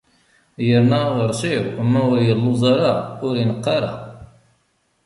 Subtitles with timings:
[0.67, 2.93] Yerna, aɣeṛsiw, ma ur yelluẓ ara,
[3.27, 3.91] ur ineqq ara.